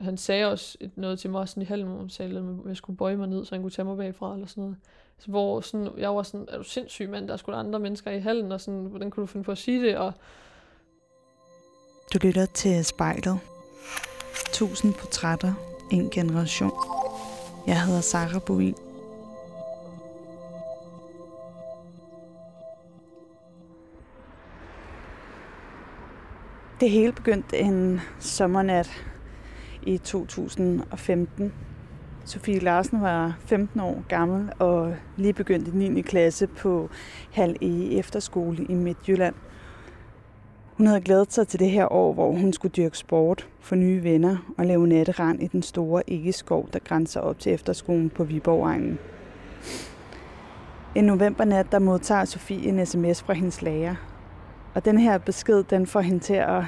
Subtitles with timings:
[0.00, 2.76] han sagde også et, noget til mig sådan i halven, hvor han sagde, at jeg
[2.76, 4.76] skulle bøje mig ned, så han kunne tage mig bagfra, eller sådan noget.
[5.18, 7.28] Så hvor sådan, jeg var sådan, er du sindssyg, mand?
[7.28, 9.58] Der er sgu andre mennesker i hallen, og sådan, hvordan kunne du finde på at
[9.58, 9.96] sige det?
[9.96, 10.12] Og
[12.14, 13.38] Du lytter til spejlet.
[14.52, 15.52] Tusind portrætter,
[15.92, 16.72] en generation.
[17.66, 18.74] Jeg hedder Sara Boin.
[26.80, 28.90] Det hele begyndte en sommernat
[29.86, 31.52] i 2015.
[32.24, 36.02] Sofie Larsen var 15 år gammel og lige begyndt i 9.
[36.02, 36.90] klasse på
[37.32, 39.34] Hal E Efterskole i Midtjylland.
[40.76, 44.02] Hun havde glædet sig til det her år, hvor hun skulle dyrke sport, få nye
[44.02, 48.76] venner og lave natterand i den store egeskov, der grænser op til efterskolen på Viborg
[50.94, 53.94] En novembernat, der modtager Sofie en sms fra hendes lærer.
[54.74, 56.64] Og den her besked, den får hende til at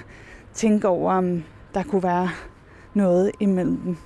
[0.54, 2.28] tænke over, om der kunne være
[2.98, 3.96] noget imellem dem.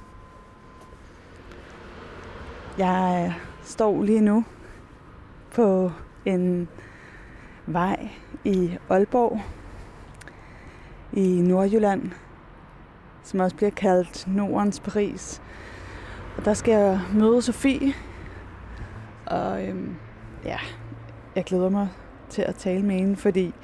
[2.79, 4.45] Jeg står lige nu
[5.55, 5.93] på
[6.25, 6.69] en
[7.67, 8.09] vej
[8.45, 9.41] i Aalborg
[11.12, 12.11] i Nordjylland,
[13.23, 15.43] som også bliver kaldt Nordens Paris.
[16.37, 17.93] Og der skal jeg møde Sofie,
[19.27, 19.95] og øhm,
[20.45, 20.59] ja,
[21.37, 21.89] jeg glæder mig
[22.29, 23.55] til at tale med hende, fordi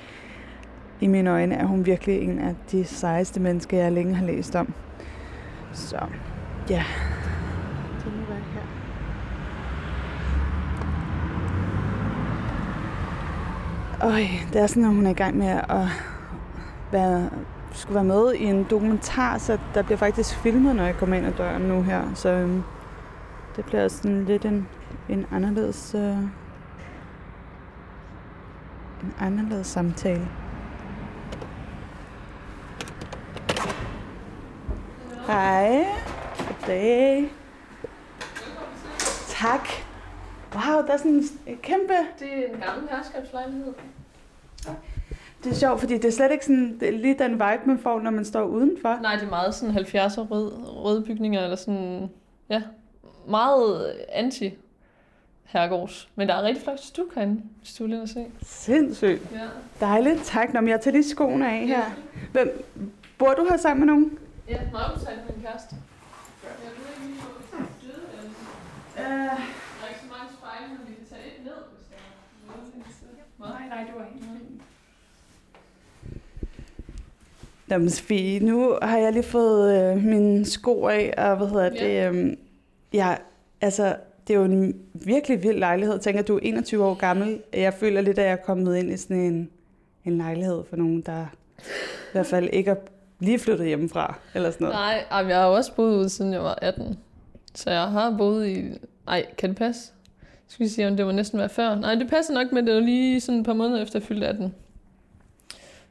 [1.01, 4.57] i mine øjne er hun virkelig en af de sejeste mennesker, jeg længe har læst
[4.57, 4.75] om.
[5.79, 5.97] Så
[6.71, 6.85] ja,
[8.05, 8.63] det må være her.
[14.03, 15.89] Øj, det er sådan, at hun er i gang med at
[16.93, 17.31] være,
[17.73, 21.27] skulle være med i en dokumentar, så der bliver faktisk filmet, når jeg kommer ind
[21.27, 22.15] ad døren nu her.
[22.15, 22.63] Så øhm,
[23.57, 24.69] det bliver sådan lidt en,
[25.09, 26.19] en anderledes øh,
[29.03, 30.29] en anderledes samtale.
[35.29, 35.87] Hej.
[36.39, 37.31] Goddag.
[39.29, 39.69] Tak.
[40.55, 41.93] Wow, der er sådan en kæmpe...
[42.19, 43.73] Det er en gammel herskabslejlighed.
[45.45, 47.79] Det er sjovt, fordi det er slet ikke sådan, det er lige den vibe, man
[47.79, 48.99] får, når man står udenfor.
[49.03, 50.53] Nej, det er meget sådan 70'er rød,
[50.85, 52.11] røde bygninger, eller sådan,
[52.51, 52.63] ja,
[53.29, 54.55] meget anti
[55.45, 56.09] herregårds.
[56.17, 58.27] Men der er rigtig flot stuk herinde, hvis du vil se.
[58.43, 59.33] Sindssygt.
[59.33, 59.39] Ja.
[59.81, 60.25] Dejligt.
[60.25, 60.55] Tak.
[60.55, 61.83] Nå, men jeg tager lige skoene af her.
[62.33, 62.65] Hvem,
[63.19, 64.19] bor du her sammen med nogen?
[64.49, 65.75] Ja, når jeg betalte min kæreste.
[66.45, 68.31] Jeg ved ikke lige, hvor vi døde, eller
[68.99, 71.97] Uh, Der er ikke så mange spejle, men vi kan tage et ned, hvis der
[71.97, 72.09] er
[73.41, 73.69] noget.
[73.69, 74.63] nej, nej, du var helt fint.
[77.71, 82.09] Jamen, Sofie, nu har jeg lige fået øh, mine sko af, og hvad hedder Ja.
[82.11, 82.15] det?
[82.15, 82.37] Øh,
[82.93, 83.15] ja,
[83.61, 83.97] altså,
[84.29, 85.99] det er jo en virkelig vild lejlighed.
[85.99, 87.43] Tænker, du er 21 år gammel.
[87.53, 89.51] Jeg føler lidt, at jeg er kommet ind i sådan en,
[90.05, 91.27] en lejlighed for nogen, der
[91.59, 92.77] i hvert fald ikke er
[93.21, 94.77] lige flyttet hjemmefra, eller sådan noget.
[94.77, 96.99] Nej, jamen, jeg har også boet ude, siden jeg var 18.
[97.55, 98.65] Så jeg har boet i...
[99.09, 99.93] Ej, kan det passe?
[100.49, 101.75] Skal vi sige, om det var næsten hver før?
[101.75, 104.27] Nej, det passer nok, men det var lige sådan et par måneder efter jeg fyldte
[104.27, 104.55] 18.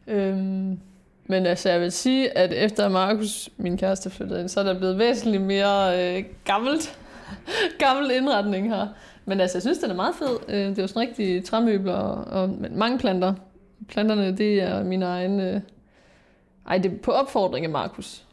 [0.07, 0.79] Øhm,
[1.25, 4.77] men altså, jeg vil sige, at efter Markus, min kæreste, flyttede ind, så er der
[4.77, 6.99] blevet væsentligt mere øh, gammelt,
[7.85, 8.87] gammel indretning her.
[9.25, 10.37] Men altså, jeg synes, den er meget fed.
[10.47, 13.33] Øh, det er jo sådan rigtig træmøbler og, og mange planter.
[13.87, 15.51] Planterne, det er mine egne...
[15.51, 15.61] Øh,
[16.67, 18.23] ej, det er på opfordring af Markus.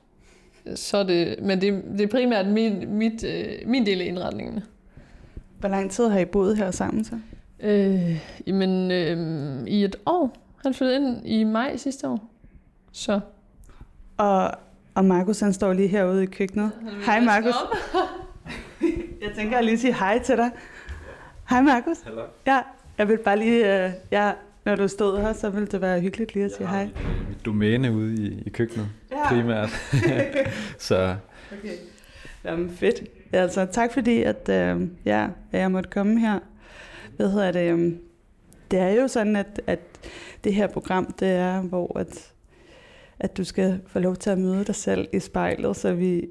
[0.75, 4.65] Så det, men det, det er primært min, mit, øh, min del af indretningen.
[5.61, 7.19] Hvor lang tid har I boet her sammen så?
[7.61, 10.37] Øh, jamen, øh, i et år.
[10.63, 12.31] Han flyttede ind i maj sidste år.
[12.93, 13.21] Så.
[14.17, 14.51] Og,
[14.95, 16.71] og Markus, han står lige herude i køkkenet.
[17.07, 17.55] Hej Markus.
[19.23, 20.51] Jeg tænker at lige sige hej til dig.
[21.51, 22.01] Hej Markus.
[22.05, 22.23] Hallo.
[22.47, 22.61] Ja,
[22.99, 24.33] jeg vil bare lige, øh, ja,
[24.65, 26.79] når du stod her, så ville det være hyggeligt lige at sige hej.
[26.79, 29.29] Jeg har mit, domæne ude i, i køkkenet, Ja.
[29.29, 29.71] primært.
[30.79, 31.17] så
[31.59, 31.75] Okay.
[32.45, 33.03] Jamen fedt.
[33.33, 36.39] Altså, tak fordi, at, øh, ja, at jeg måtte komme her.
[37.17, 37.73] Hvad hedder det?
[37.73, 37.93] øh,
[38.71, 39.81] Det er jo sådan, at, at
[40.45, 42.33] det her program, det er, hvor at,
[43.21, 46.27] at du skal få lov til at møde dig selv i spejlet, så vi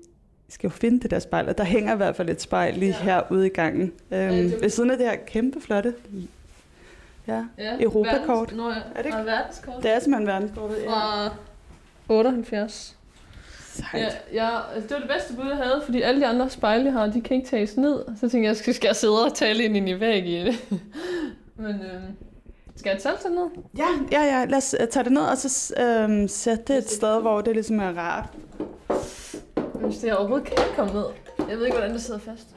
[0.49, 2.95] skal jo finde det der spejl, og der hænger i hvert fald et spejl lige
[2.99, 3.03] Ja.
[3.03, 3.91] herude i gangen.
[4.11, 5.93] Øhm, det- ved siden af det her kæmpe flotte,
[7.27, 8.27] ja, Ja, Europakort.
[8.29, 8.75] Verdens, nå, ja.
[8.75, 9.17] Er det ikke?
[9.17, 9.83] Og verdenskort.
[9.83, 10.77] det er simpelthen verdenskortet.
[10.83, 10.89] Ja.
[10.89, 11.29] Fra
[12.09, 12.97] 78.
[13.73, 13.93] Sejt.
[13.93, 16.85] Ja, ja, altså, det var det bedste bud, jeg havde, fordi alle de andre spejle,
[16.85, 18.05] jeg har, de kan ikke tages ned.
[18.19, 20.55] Så tænkte jeg, skal, skal jeg sidde og tale ind i væg i det?
[21.55, 22.01] Men øh,
[22.75, 23.49] skal jeg tale til ned?
[23.77, 24.45] Ja, ja, ja.
[24.45, 27.53] Lad os øh, tage det ned, og så øhm, sætte det et sted, hvor det
[27.53, 28.29] ligesom er rart.
[29.73, 31.05] Hvis det overhovedet kan komme ned.
[31.49, 32.47] Jeg ved ikke, hvordan det sidder fast.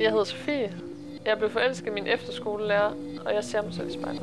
[0.00, 0.76] Jeg hedder Sofie.
[1.26, 2.92] Jeg blev forelsket i min efterskolelærer,
[3.26, 4.22] og jeg ser mig selv i spejlet.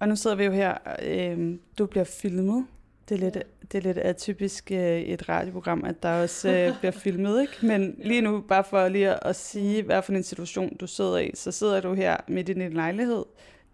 [0.00, 2.66] Og nu sidder vi jo her, øh, du bliver filmet
[3.08, 3.38] det er lidt,
[3.72, 7.66] det er lidt atypisk øh, i et radioprogram, at der også øh, bliver filmet, ikke?
[7.66, 11.18] Men lige nu, bare for lige at, at sige, hvad for en situation du sidder
[11.18, 13.24] i, så sidder du her midt i din lejlighed.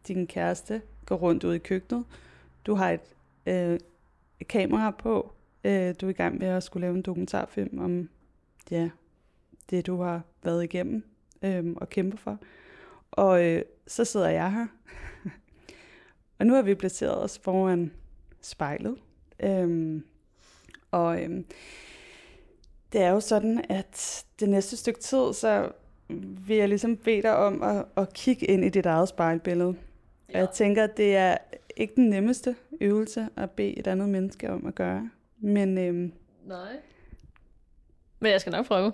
[0.08, 2.04] Din kæreste går rundt ud i køkkenet.
[2.66, 3.00] Du har et,
[3.46, 3.78] øh,
[4.40, 5.32] et kamera på.
[5.64, 8.08] Øh, du er i gang med at skulle lave en dokumentarfilm om
[8.70, 8.90] ja,
[9.70, 11.04] det, du har været igennem
[11.42, 12.38] øh, og kæmpe for.
[13.10, 14.66] Og øh, så sidder jeg her.
[16.38, 17.92] og nu har vi placeret os foran
[18.40, 18.96] spejlet.
[19.40, 20.04] Øhm,
[20.90, 21.46] og øhm,
[22.92, 25.72] det er jo sådan, at det næste stykke tid, så
[26.46, 29.76] vil jeg ligesom bede dig om at, at kigge ind i dit eget spejlbillede.
[30.28, 30.34] Ja.
[30.34, 31.36] Og jeg tænker, at det er
[31.76, 35.10] ikke den nemmeste øvelse at bede et andet menneske om at gøre.
[35.38, 36.12] Men, øhm,
[36.46, 36.76] Nej.
[38.20, 38.92] Men jeg skal nok prøve.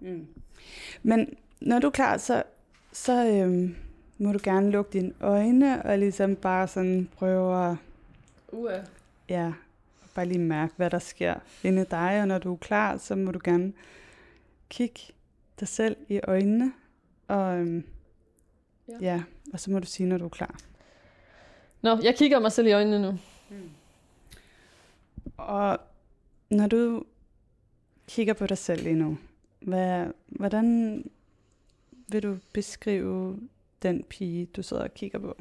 [0.00, 0.26] Mm.
[1.02, 2.42] Men når du er klar, så,
[2.92, 3.76] så øhm,
[4.18, 7.76] må du gerne lukke dine øjne og ligesom bare sådan prøve at
[8.52, 8.70] Uh.
[9.32, 9.52] Ja,
[10.14, 11.34] bare lige mærke, hvad der sker
[11.64, 12.20] inde i dig.
[12.20, 13.72] Og når du er klar, så må du gerne
[14.68, 15.00] kigge
[15.60, 16.72] dig selv i øjnene.
[17.28, 17.84] Og, øhm,
[18.88, 18.96] Ja.
[19.00, 19.22] ja.
[19.52, 20.58] og så må du sige, når du er klar.
[21.82, 23.18] Nå, jeg kigger mig selv i øjnene nu.
[25.36, 25.78] Og
[26.50, 27.04] når du
[28.06, 29.18] kigger på dig selv lige nu,
[29.60, 30.98] hvad, hvordan
[32.08, 33.40] vil du beskrive
[33.82, 35.36] den pige, du sidder og kigger på?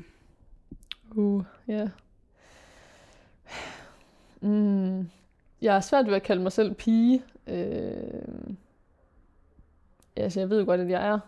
[1.16, 1.90] Uh, ja.
[4.42, 5.10] Mm.
[5.62, 7.24] Jeg er svært ved at kalde mig selv pige.
[7.48, 8.54] Øh,
[10.16, 11.20] altså, jeg ved jo godt, at jeg er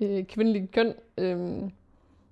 [0.00, 0.94] øh, kvindelig køn.
[1.18, 1.38] Øh,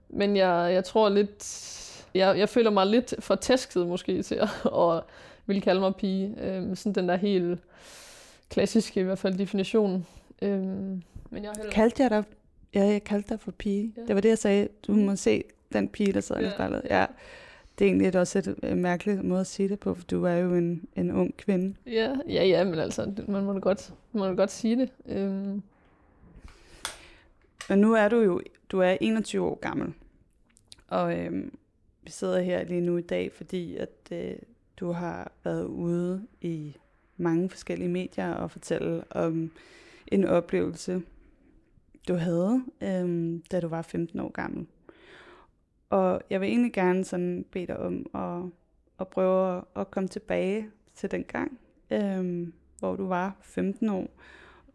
[0.09, 1.69] men jeg, jeg tror lidt...
[2.15, 4.49] Jeg, jeg føler mig lidt for tæsket måske til at,
[4.83, 5.03] at
[5.47, 6.35] ville kalde mig pige.
[6.41, 7.61] Øh, sådan den der helt
[8.51, 10.07] klassiske i hvert fald definition.
[10.43, 11.03] Øh, men
[11.33, 11.73] jeg er heller...
[11.73, 12.25] Kaldte jeg dig?
[12.75, 13.93] Ja, jeg kaldte dig for pige.
[13.97, 14.03] Ja.
[14.03, 14.69] Det var det, jeg sagde.
[14.87, 16.49] Du må se den pige, der sidder ja.
[16.49, 16.83] i spejlet.
[16.91, 17.07] ja.
[17.79, 20.25] Det er egentlig et- også et øh, mærkeligt måde at sige det på, for du
[20.25, 21.75] er jo en, en ung kvinde.
[21.87, 24.91] Ja, ja, ja, men altså, man må da godt, man må da godt sige det.
[25.07, 25.63] Øhm,
[27.71, 28.41] Og nu er du jo,
[28.71, 29.93] du er 21 år gammel.
[30.89, 31.59] Og øhm,
[32.03, 34.35] vi sidder her lige nu i dag, fordi at øh,
[34.77, 36.77] du har været ude i
[37.17, 39.51] mange forskellige medier og fortælle om
[40.07, 41.03] en oplevelse,
[42.09, 44.67] du havde, øhm, da du var 15 år gammel.
[45.93, 48.51] Og jeg vil egentlig gerne sådan bede dig om at,
[49.01, 51.59] at prøve at, at komme tilbage til den gang,
[51.91, 54.09] øhm, hvor du var 15 år,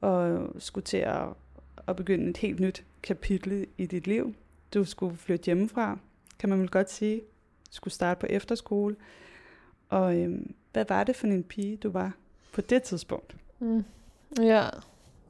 [0.01, 1.27] og skulle til at,
[1.87, 4.35] at begynde et helt nyt kapitel i dit liv.
[4.73, 5.97] Du skulle flytte hjemmefra,
[6.39, 7.19] kan man vel godt sige.
[7.69, 8.95] Du skulle starte på efterskole.
[9.89, 12.15] Og øhm, hvad var det for en pige, du var
[12.53, 13.35] på det tidspunkt?
[13.59, 13.83] mm,
[14.39, 14.65] ja.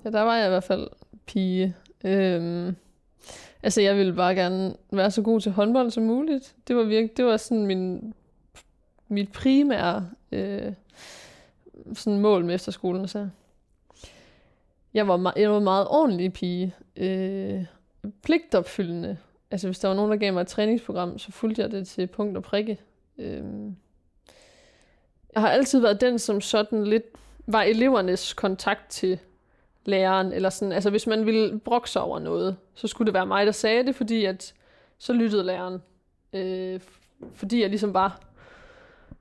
[0.06, 0.90] ja, der var jeg i hvert fald
[1.26, 1.76] pige.
[2.06, 2.76] Øhm,
[3.64, 6.56] altså, jeg ville bare gerne være så god til håndbold som muligt.
[6.68, 8.14] Det var virkelig, det var sådan min,
[9.08, 10.74] mit primære øh,
[11.94, 13.08] sådan mål med efterskolen.
[13.08, 13.30] Så.
[14.94, 16.76] Jeg var, me- jeg var en meget ordentlig pige.
[16.96, 17.66] Øh,
[18.24, 19.18] pligtopfyldende.
[19.52, 22.08] Altså, hvis der var nogen, der gav mig et træningsprogram, så fulgte jeg det til
[22.08, 22.80] punkt og prikke.
[23.18, 23.44] Øh,
[25.34, 27.04] jeg har altid været den, som sådan lidt
[27.48, 29.20] var elevernes kontakt til
[29.88, 33.26] læreren, eller sådan, altså hvis man ville brokke sig over noget, så skulle det være
[33.26, 34.54] mig, der sagde det, fordi at
[34.98, 35.82] så lyttede læreren.
[36.34, 36.80] Øh,
[37.34, 38.22] fordi jeg ligesom var,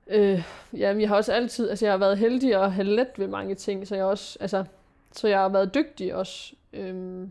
[0.07, 0.43] øh,
[0.73, 3.55] jamen jeg har også altid, altså jeg har været heldig og have let ved mange
[3.55, 4.63] ting, så jeg også, altså,
[5.11, 6.53] så jeg har været dygtig også.
[6.73, 7.27] Øh,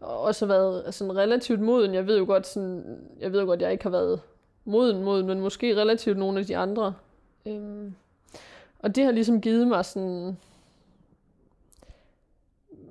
[0.00, 1.94] og også har været altså, sådan relativt moden.
[1.94, 4.20] Jeg ved jo godt, sådan, jeg ved jo godt, jeg ikke har været
[4.64, 6.94] moden moden, men måske relativt nogle af de andre.
[7.46, 7.92] Øh,
[8.78, 10.36] og det har ligesom givet mig sådan,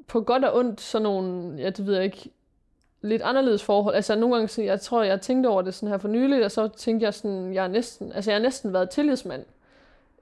[0.10, 2.30] på godt og ondt, sådan nogle, ja, det ved jeg ikke,
[3.02, 3.96] lidt anderledes forhold.
[3.96, 6.52] Altså nogle gange, så jeg tror, jeg tænkte over det sådan her for nylig, og
[6.52, 9.46] så tænkte jeg sådan, jeg er næsten, altså jeg har næsten været tillidsmand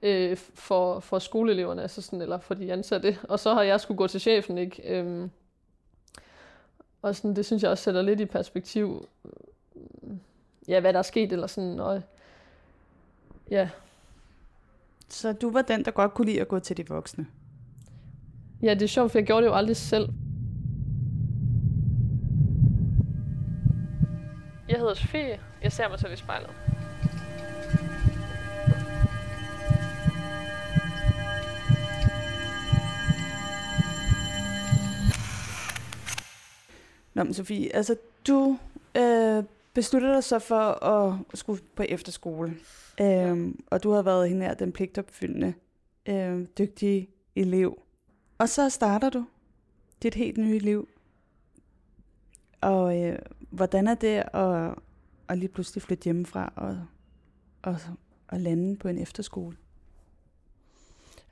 [0.02, 3.98] øh, for, for skoleeleverne, altså sådan, eller for de ansatte, og så har jeg skulle
[3.98, 4.98] gå til chefen, ikke?
[4.98, 5.30] Øhm,
[7.02, 10.16] og sådan, det synes jeg også sætter lidt i perspektiv, øh,
[10.68, 12.02] ja, hvad der er sket, eller sådan, og
[13.50, 13.68] ja,
[15.08, 17.26] Så du var den, der godt kunne lide at gå til de voksne.
[18.62, 20.08] Ja, det er sjovt, for jeg gjorde det jo aldrig selv.
[24.68, 25.40] Jeg hedder Sofie.
[25.62, 26.50] Jeg ser mig selv i spejlet.
[37.14, 37.96] Nå, men Sofie, altså
[38.26, 38.58] du
[38.96, 42.54] øh, besluttede dig så for at skulle på efterskole.
[43.00, 45.54] Øhm, og du har været hende her, den pligtopfyldende,
[46.08, 47.82] øh, dygtige elev.
[48.38, 49.26] Og så starter du
[50.02, 50.88] dit helt nye liv.
[52.60, 53.18] Og øh,
[53.50, 54.74] hvordan er det at,
[55.28, 56.78] at lige pludselig flytte hjemmefra og,
[57.62, 57.76] og,
[58.28, 59.56] og lande på en efterskole?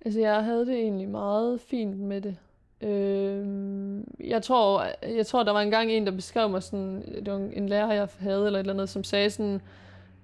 [0.04, 2.36] Altså, jeg havde det egentlig meget fint med det.
[2.80, 3.46] Øh,
[4.30, 7.68] jeg, tror, jeg tror, der var engang en, der beskrev mig sådan, det var en
[7.68, 9.60] lærer, jeg havde, eller et eller andet, som sagde sådan,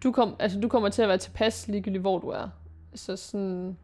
[0.03, 2.49] du, kom, altså, du kommer til at være tilpas ligegyldigt, hvor du er.
[2.95, 3.77] Så sådan,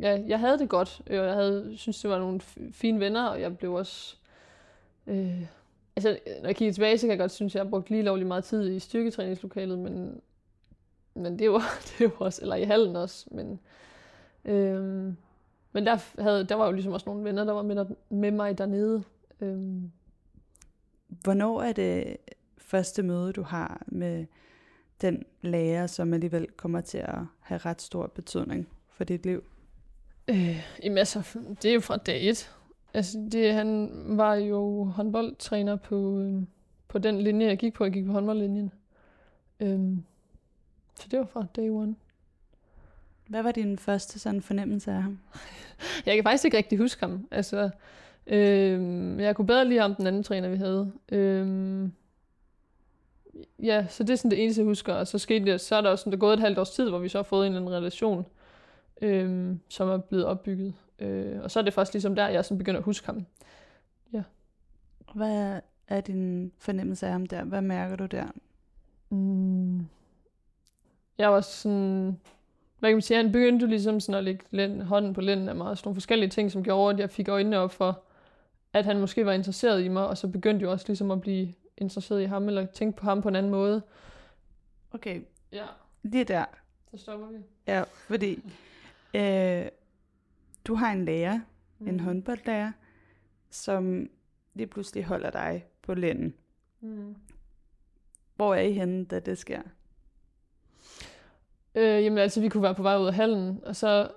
[0.00, 2.40] ja, jeg havde det godt, øh, og jeg havde, synes, det var nogle
[2.72, 4.16] fine venner, og jeg blev også,
[5.06, 5.42] øh,
[5.96, 8.02] altså, når jeg kigger tilbage, så kan jeg godt synes, at jeg har brugt lige
[8.02, 10.20] lovlig meget tid i styrketræningslokalet, men,
[11.14, 11.62] men det var,
[11.98, 13.60] det var også, eller i hallen også, men,
[14.44, 15.14] øh,
[15.72, 18.30] men der, havde, der var jo ligesom også nogle venner, der var med, der, med
[18.30, 19.02] mig dernede.
[19.40, 19.82] Øh.
[21.08, 22.16] Hvornår er det
[22.58, 24.26] første møde, du har med
[25.00, 29.44] den lærer, som alligevel kommer til at have ret stor betydning for dit liv?
[30.28, 32.50] Øh, jamen altså, det er jo fra dag et.
[32.94, 36.42] Altså, det, han var jo håndboldtræner på, øh,
[36.88, 37.84] på den linje, jeg gik på.
[37.84, 38.72] Jeg gik på håndboldlinjen.
[39.60, 39.96] Øh,
[41.00, 41.94] så det var fra day one.
[43.28, 45.18] Hvad var din første sådan fornemmelse af ham?
[46.06, 47.28] jeg kan faktisk ikke rigtig huske ham.
[47.30, 47.70] Altså,
[48.26, 50.92] øh, jeg kunne bedre lide ham, den anden træner, vi havde.
[51.12, 51.88] Øh,
[53.62, 54.94] ja, så det er sådan det eneste, jeg husker.
[54.94, 56.88] Og så skete det, så er der også sådan, der gået et halvt års tid,
[56.88, 58.26] hvor vi så har fået en eller anden relation,
[59.02, 60.74] øh, som er blevet opbygget.
[60.98, 63.26] Øh, og så er det først ligesom der, jeg sådan begynder at huske ham.
[64.12, 64.22] Ja.
[65.14, 67.44] Hvad er din fornemmelse af ham der?
[67.44, 68.26] Hvad mærker du der?
[69.10, 69.86] Mm.
[71.18, 72.20] Jeg var sådan...
[72.78, 73.16] Hvad kan man sige?
[73.16, 75.96] Han begyndte ligesom sådan at lægge lænd, hånden på lænden af mig, og sådan nogle
[75.96, 78.02] forskellige ting, som gjorde, at jeg fik øjnene op for,
[78.72, 81.54] at han måske var interesseret i mig, og så begyndte jeg også ligesom at blive
[81.78, 83.82] interesseret i ham, eller tænke på ham på en anden måde.
[84.90, 85.20] Okay,
[85.52, 85.64] Ja,
[86.02, 86.44] lige der.
[86.90, 87.38] så stopper vi.
[87.66, 88.42] Ja, fordi
[89.14, 89.66] øh,
[90.64, 91.40] du har en lærer,
[91.78, 91.88] mm.
[91.88, 92.72] en håndboldlærer,
[93.50, 94.10] som
[94.54, 96.34] lige pludselig holder dig på lænden.
[96.80, 97.16] Mm.
[98.36, 99.62] Hvor er I henne, da det sker?
[101.74, 104.10] Øh, jamen altså, vi kunne være på vej ud af hallen, og så,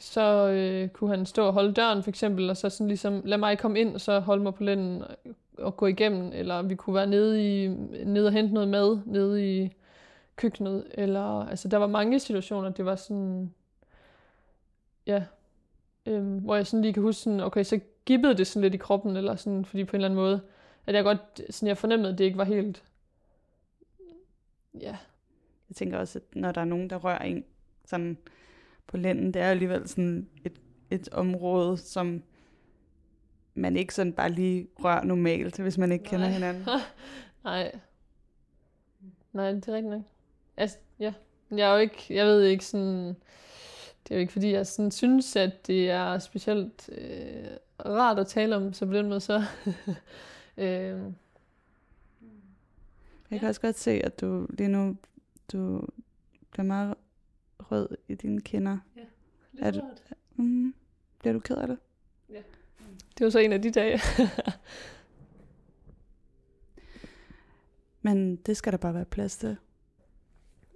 [0.00, 3.38] så øh, kunne han stå og holde døren for eksempel, og så sådan ligesom, lad
[3.38, 5.16] mig komme ind, og så holde mig på lænden og,
[5.58, 7.68] og gå igennem, eller vi kunne være nede, i,
[8.04, 9.70] nede og hente noget mad, nede i
[10.36, 13.54] køkkenet, eller, altså der var mange situationer, det var sådan,
[15.06, 15.24] ja,
[16.06, 18.78] øh, hvor jeg sådan lige kan huske sådan, okay, så gibbede det sådan lidt i
[18.78, 20.40] kroppen, eller sådan, fordi på en eller anden måde,
[20.86, 22.84] at jeg godt, sådan jeg fornemmede, at det ikke var helt,
[24.80, 24.96] ja,
[25.68, 27.44] Jeg tænker også, at når der er nogen, der rører en
[27.84, 28.18] sådan
[28.86, 30.60] på lænden, det er alligevel sådan et,
[30.90, 32.22] et område, som
[33.54, 36.10] man ikke sådan bare lige rører normalt, hvis man ikke Nej.
[36.10, 36.64] kender hinanden.
[37.44, 37.72] Nej.
[39.32, 40.02] Nej, det er rigtigt nok.
[40.56, 41.12] Altså, ja.
[41.50, 43.16] Jeg er jo ikke, jeg ved ikke sådan,
[44.08, 47.46] det er jo ikke fordi, jeg sådan synes, at det er specielt øh,
[47.86, 49.42] rart at tale om, så på den måde så,
[50.56, 51.00] øh,
[53.30, 54.96] Jeg kan også godt se, at du lige nu
[55.52, 55.82] du
[56.50, 56.94] bliver meget
[57.58, 58.78] rød i dine kinder.
[59.58, 59.82] Er du-
[60.38, 60.74] Mm.
[61.18, 61.78] Bliver du ked af det?
[63.18, 64.00] det var så en af de dage.
[68.02, 69.56] Men det skal der bare være plads til.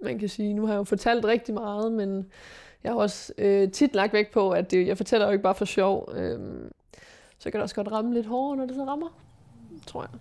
[0.01, 2.31] Man kan sige, nu har jeg jo fortalt rigtig meget, men
[2.83, 5.55] jeg har også øh, tit lagt vægt på, at det, jeg fortæller jo ikke bare
[5.55, 6.09] for sjov.
[6.13, 6.39] Øh,
[7.39, 9.07] så kan det også godt ramme lidt hårdere, når det så rammer,
[9.87, 10.19] tror jeg.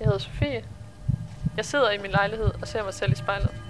[0.00, 0.64] Jeg hedder Sofie.
[1.56, 3.61] Jeg sidder i min lejlighed og ser mig selv i spejlet.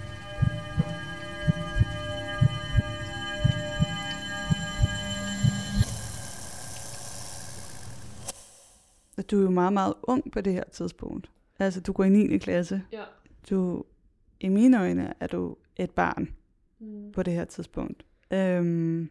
[9.23, 11.31] Og Du er jo meget, meget ung på det her tidspunkt.
[11.59, 12.37] Altså, du går i 9.
[12.37, 12.81] klasse.
[12.91, 13.03] Ja.
[13.49, 13.83] Du,
[14.39, 16.35] I mine øjne er du et barn
[16.79, 17.11] Mm.
[17.11, 18.05] på det her tidspunkt.
[18.31, 19.09] Øhm,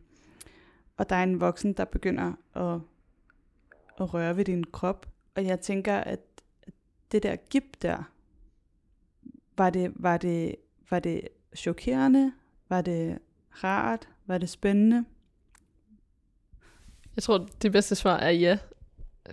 [0.96, 2.80] og der er en voksen, der begynder at,
[4.00, 5.06] at røre ved din krop.
[5.34, 6.20] Og jeg tænker, at
[6.62, 6.72] at
[7.12, 8.02] det der gip der,
[9.56, 10.54] var det, var det,
[10.90, 12.32] var det chokerende?
[12.68, 13.18] Var det
[13.64, 14.08] rart?
[14.26, 15.04] Var det spændende?
[17.16, 18.58] Jeg tror, det bedste svar er ja.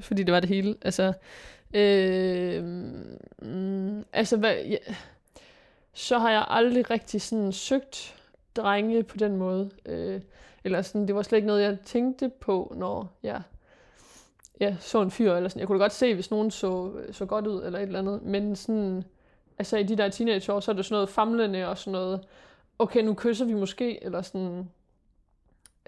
[0.01, 0.75] Fordi det var det hele.
[0.81, 1.13] Altså,
[1.73, 2.63] øh,
[3.41, 4.77] mm, altså hvad, ja,
[5.93, 8.15] så har jeg aldrig rigtig sådan søgt
[8.55, 9.69] drenge på den måde.
[9.85, 10.21] Øh,
[10.63, 13.41] eller sådan, det var slet ikke noget, jeg tænkte på, når jeg
[14.59, 15.33] ja, så en fyr.
[15.33, 15.59] Eller sådan.
[15.59, 18.21] Jeg kunne da godt se, hvis nogen så, så godt ud, eller et eller andet.
[18.21, 19.03] Men sådan,
[19.57, 22.21] altså i de der teenageår, så er det sådan noget famlende og sådan noget,
[22.79, 24.69] okay, nu kysser vi måske, eller sådan.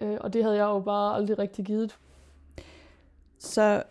[0.01, 1.97] Øh, og det havde jeg jo bare aldrig rigtig givet.
[3.39, 3.83] Så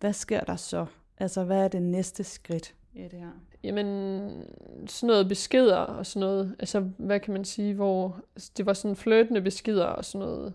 [0.00, 0.86] hvad sker der så?
[1.18, 3.30] Altså, hvad er det næste skridt i det her?
[3.64, 4.30] Jamen,
[4.86, 6.56] sådan noget beskeder og sådan noget.
[6.58, 10.54] Altså, hvad kan man sige, hvor altså, det var sådan flirtende beskeder og sådan noget.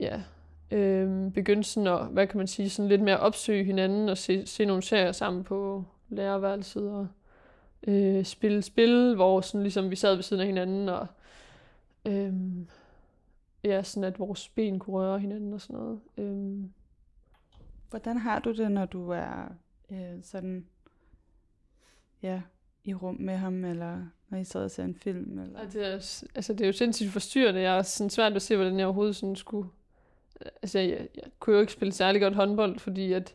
[0.00, 0.22] Ja.
[0.70, 4.46] øh, begyndte sådan at, hvad kan man sige, sådan lidt mere opsøge hinanden og se,
[4.46, 7.06] se nogle serier sammen på lærerværelset og
[7.86, 11.06] øh, spille spil, hvor sådan ligesom vi sad ved siden af hinanden og
[12.06, 12.32] øh,
[13.64, 16.00] ja, sådan at vores ben kunne røre hinanden og sådan noget.
[16.18, 16.70] Øh.
[17.90, 19.48] Hvordan har du det, når du er
[19.90, 20.66] øh, sådan,
[22.22, 22.42] ja,
[22.84, 25.38] i rum med ham, eller når I sad og ser en film?
[25.38, 25.60] Eller?
[25.60, 25.92] Og det, er,
[26.34, 27.60] altså, det er jo sindssygt forstyrrende.
[27.60, 29.68] Jeg er sådan svært at se, hvordan jeg overhovedet sådan skulle...
[30.62, 33.34] Altså, jeg, jeg kunne jo ikke spille særlig godt håndbold, fordi at...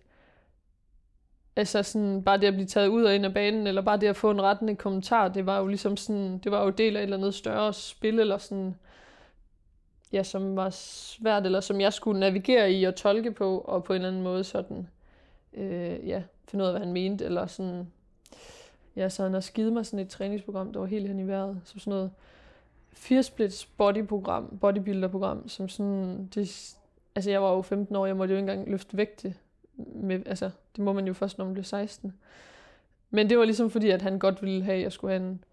[1.57, 4.07] Altså sådan, bare det at blive taget ud og ind af banen, eller bare det
[4.07, 6.99] at få en rettende kommentar, det var jo ligesom sådan, det var jo del af
[6.99, 8.75] et eller andet større spil, eller sådan,
[10.15, 13.93] ja, som var svært, eller som jeg skulle navigere i og tolke på, og på
[13.93, 14.87] en eller anden måde sådan,
[15.53, 17.87] øh, ja, finde ud af, hvad han mente, eller sådan,
[18.95, 21.61] ja, så han har skidt mig sådan et træningsprogram, der var helt hen i vejret,
[21.63, 22.11] som sådan noget
[22.93, 26.75] firsplits bodyprogram, bodybuilder-program, som sådan, det,
[27.15, 29.35] altså jeg var jo 15 år, jeg måtte jo ikke engang løfte vægte,
[29.77, 32.13] med, altså det må man jo først, når man bliver 16.
[33.09, 35.43] Men det var ligesom fordi, at han godt ville have, at jeg skulle have en,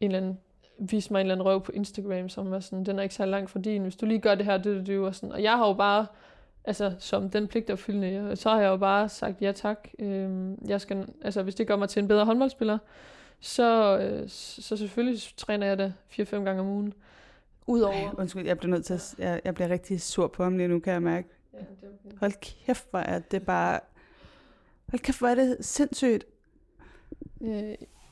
[0.00, 0.38] en eller anden,
[0.78, 3.26] vise mig en eller anden røv på Instagram, som var sådan, den er ikke så
[3.26, 5.32] langt fra din, hvis du lige gør det her, det, det, det, og sådan.
[5.32, 6.06] Og jeg har jo bare,
[6.64, 9.88] altså som den pligtopfyldende, så har jeg jo bare sagt ja tak.
[9.98, 12.78] Øhm, jeg skal, altså hvis det gør mig til en bedre håndboldspiller,
[13.40, 16.94] så, øh, så selvfølgelig træner jeg det 4-5 gange om ugen.
[17.66, 17.94] Udover...
[17.94, 20.68] Ej, undskyld, jeg bliver nødt til at, jeg, jeg bliver rigtig sur på ham lige
[20.68, 21.28] nu, kan jeg mærke.
[21.52, 21.66] Ja, det
[22.06, 22.16] okay.
[22.20, 23.80] Hold kæft, hvor er det bare...
[24.88, 26.24] Hold kæft, hvor er det sindssygt.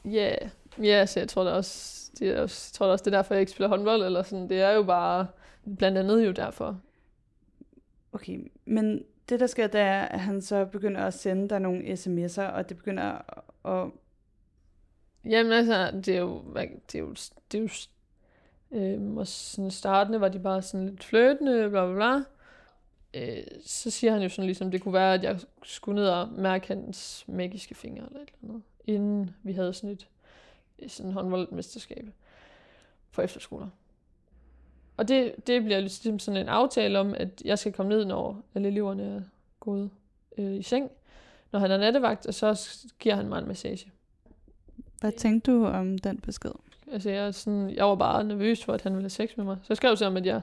[0.05, 3.15] Ja, ja, ja så jeg tror da også, det er også, jeg tror også, det
[3.15, 4.49] er derfor, jeg ikke spiller håndbold, eller sådan.
[4.49, 5.27] Det er jo bare,
[5.79, 6.81] blandt andet jo derfor.
[8.13, 11.85] Okay, men det der sker, det er, at han så begynder at sende dig nogle
[11.85, 13.35] sms'er, og det begynder
[13.67, 13.91] at...
[15.25, 16.43] Jamen altså, det er jo,
[16.93, 17.15] det er jo,
[17.53, 17.69] det er jo
[18.73, 22.23] øhm, og sådan startende var de bare sådan lidt fløtende, bla bla bla.
[23.15, 26.29] Øh, så siger han jo sådan ligesom, det kunne være, at jeg skulle ned og
[26.29, 30.09] mærke hans magiske fingre eller et eller andet, inden vi havde sådan et
[30.89, 32.07] sådan håndboldmesterskab
[33.13, 33.69] på efterskoler.
[34.97, 38.43] Og det, det bliver ligesom sådan en aftale om, at jeg skal komme ned, når
[38.55, 39.21] alle eleverne er
[39.61, 39.91] gået
[40.39, 40.91] øh, i seng,
[41.53, 43.93] når han er nattevagt, og så giver han mig en massage.
[45.01, 46.51] Hvad tænkte du om den besked?
[46.93, 49.57] Altså, jeg, sådan, jeg var bare nervøs for, at han ville have sex med mig.
[49.63, 50.41] Så jeg skrev til ham, at jeg,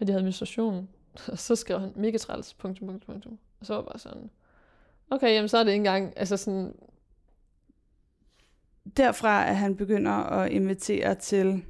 [0.00, 0.88] at jeg havde menstruation.
[1.32, 3.38] Og så skrev han, mega træls, punktum, punktum, punktum.
[3.60, 4.30] Og så var bare sådan,
[5.10, 6.74] okay, jamen så er det ikke engang, altså sådan...
[8.96, 11.64] Derfra, at han begynder at invitere til,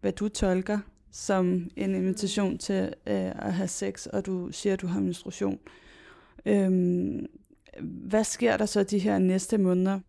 [0.00, 0.78] hvad du tolker
[1.12, 5.58] som en invitation til øh, at have sex, og du siger, at du har menstruation.
[6.46, 7.26] Øhm,
[7.80, 10.00] hvad sker der så de her næste måneder?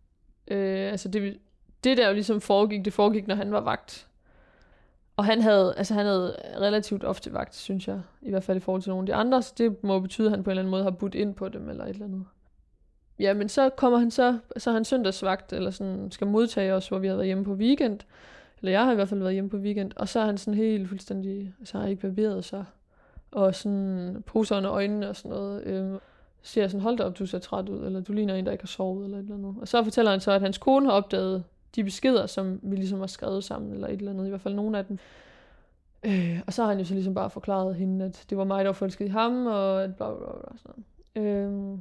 [0.48, 1.38] Øh, altså det,
[1.84, 4.08] det der jo ligesom foregik, det foregik, når han var vagt.
[5.16, 8.00] Og han havde, altså han havde relativt ofte vagt, synes jeg.
[8.22, 9.42] I hvert fald i forhold til nogle af de andre.
[9.42, 11.48] Så det må betyde, at han på en eller anden måde har budt ind på
[11.48, 12.24] dem, eller et eller andet.
[13.18, 16.88] Ja, men så kommer han så, så er han søndagsvagt, eller sådan, skal modtage os,
[16.88, 18.00] hvor vi har været hjemme på weekend.
[18.58, 19.92] Eller jeg har i hvert fald været hjemme på weekend.
[19.96, 22.64] Og så er han sådan helt fuldstændig, så har jeg ikke barberet sig.
[23.30, 25.64] Og sådan poser under øjnene og sådan noget.
[25.64, 25.98] Øhm,
[26.42, 28.52] så siger sådan, hold da op, du ser træt ud, eller du ligner en, der
[28.52, 29.54] ikke har sovet, eller et eller andet.
[29.60, 31.44] Og så fortæller han så, at hans kone har opdaget
[31.76, 34.54] de beskeder, som vi ligesom har skrevet sammen, eller et eller andet, i hvert fald
[34.54, 34.98] nogle af dem.
[36.04, 38.64] Øh, og så har han jo så ligesom bare forklaret hende, at det var mig,
[38.64, 41.74] der var forelsket i ham, og at bla bla bla, bla sådan noget.
[41.74, 41.78] Øh.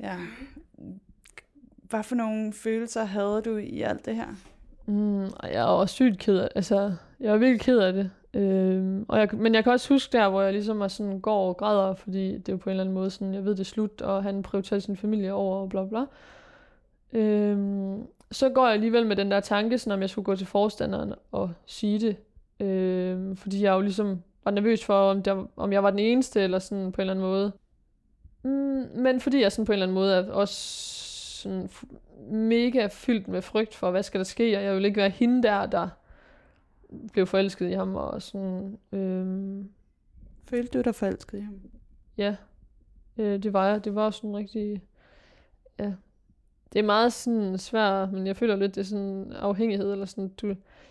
[0.00, 0.16] Ja.
[1.82, 4.26] Hvad for nogle følelser havde du i alt det her?
[4.86, 8.10] Mm, og jeg var sygt ked af Altså, jeg var virkelig ked af det.
[8.34, 11.48] Øhm, og jeg, men jeg kan også huske der, hvor jeg ligesom er sådan, går
[11.48, 13.60] og græder, fordi det er jo på en eller anden måde sådan, jeg ved det
[13.60, 16.04] er slut, og han prioriterer sin familie over, og bla bla.
[17.12, 20.46] Øhm, så går jeg alligevel med den der tanke, sådan om jeg skulle gå til
[20.46, 22.16] forstanderen og sige det.
[22.60, 26.40] Øhm, fordi jeg jo ligesom var nervøs for, om, der, om jeg var den eneste,
[26.40, 27.52] eller sådan på en eller anden måde.
[28.42, 30.54] Mm, men fordi jeg sådan på en eller anden måde er også
[31.38, 31.70] sådan
[32.30, 35.42] mega fyldt med frygt for, hvad skal der ske, og jeg vil ikke være hende
[35.42, 35.88] der, der
[37.12, 38.78] blev forelsket i ham, og sådan...
[38.92, 39.70] Øhm,
[40.50, 41.60] Følte du dig forelsket i ham?
[42.16, 42.36] Ja,
[43.16, 43.84] øh, det var jeg.
[43.84, 44.82] Det var sådan rigtig...
[45.78, 45.92] Ja,
[46.72, 50.28] det er meget sådan svært, men jeg føler lidt, det er sådan afhængighed, eller sådan,
[50.28, 50.46] du,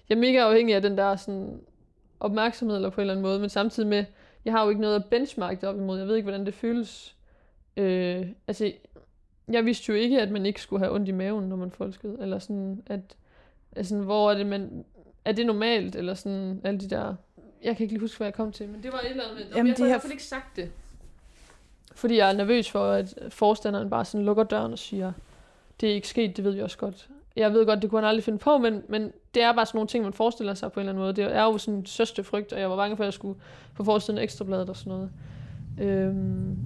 [0.09, 1.61] jeg er mega afhængig af den der sådan
[2.19, 4.05] opmærksomhed, eller på en eller anden måde, men samtidig med,
[4.45, 6.53] jeg har jo ikke noget at benchmarke det op imod, jeg ved ikke, hvordan det
[6.53, 7.16] føles.
[7.77, 8.71] Øh, altså,
[9.51, 12.17] jeg vidste jo ikke, at man ikke skulle have ondt i maven, når man forelskede,
[12.21, 13.15] eller sådan, at,
[13.75, 14.85] altså, hvor er det, man,
[15.25, 17.15] er det normalt, eller sådan, alle de der,
[17.63, 19.37] jeg kan ikke lige huske, hvad jeg kom til, men det var et eller andet
[19.37, 20.71] med, Jamen, jeg har i hvert fald ikke sagt det.
[21.95, 25.11] Fordi jeg er nervøs for, at forstanderen bare sådan lukker døren og siger,
[25.81, 27.09] det er ikke sket, det ved vi også godt.
[27.35, 29.77] jeg ved godt, det kunne han aldrig finde på, men, men det er bare sådan
[29.77, 31.13] nogle ting, man forestiller sig på en eller anden måde.
[31.13, 33.39] Det er jo sådan en største frygt, og jeg var bange for, at jeg skulle
[33.73, 35.09] få forestillet ekstrabladet og sådan noget.
[35.79, 36.57] Øhm.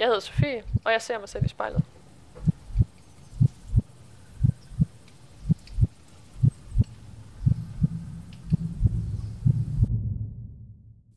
[0.00, 1.82] Jeg hedder Sofie, og jeg ser mig selv i spejlet.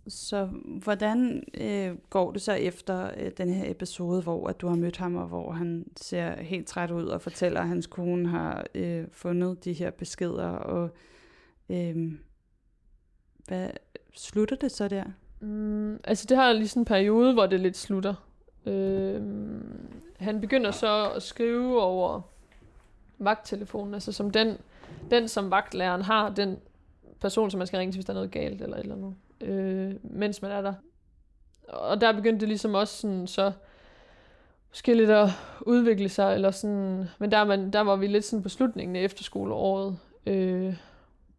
[0.07, 0.45] Så
[0.83, 4.97] hvordan øh, går det så efter øh, den her episode, hvor at du har mødt
[4.97, 9.05] ham, og hvor han ser helt træt ud og fortæller, at hans kone har øh,
[9.11, 10.89] fundet de her beskeder, og
[11.69, 12.11] øh,
[13.47, 13.69] hvad
[14.13, 15.03] slutter det så der?
[15.39, 18.13] Mm, altså det har lige sådan en periode, hvor det lidt slutter.
[18.65, 19.21] Øh,
[20.19, 22.21] han begynder så at skrive over
[23.19, 24.57] vagttelefonen, altså som den,
[25.11, 26.59] den som vagtlæreren har, den
[27.19, 29.15] person, som man skal ringe til, hvis der er noget galt eller et eller andet
[29.43, 30.73] øh, mens man er der.
[31.67, 33.51] Og der begyndte det ligesom også sådan, så
[34.69, 35.29] måske lidt at
[35.61, 39.01] udvikle sig, eller sådan, men der, man, der var vi lidt sådan på slutningen af
[39.01, 39.97] efterskoleåret.
[40.25, 40.75] Øh,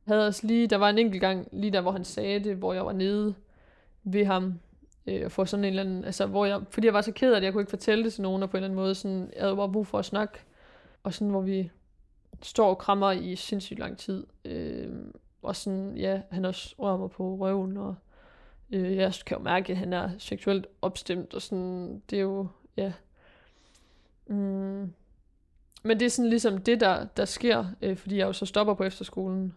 [0.07, 2.73] havde os lige, der var en enkelt gang, lige der, hvor han sagde det, hvor
[2.73, 3.35] jeg var nede
[4.05, 4.55] ved ham,
[5.07, 7.33] øh, og få sådan en eller anden, altså, hvor jeg, fordi jeg var så ked
[7.33, 8.95] af det, jeg kunne ikke fortælle det til nogen, og på en eller anden måde,
[8.95, 10.39] sådan, jeg havde bare brug for at snakke,
[11.03, 11.71] og sådan, hvor vi
[12.43, 14.89] står og krammer i sindssygt lang tid, øh,
[15.43, 17.95] og sådan, ja, han også rører mig på røven, og
[18.71, 22.47] øh, jeg kan jo mærke, at han er seksuelt opstemt, og sådan, det er jo,
[22.77, 22.93] ja.
[24.27, 24.93] Mm.
[25.83, 28.75] Men det er sådan ligesom det, der, der sker, øh, fordi jeg jo så stopper
[28.75, 29.55] på efterskolen.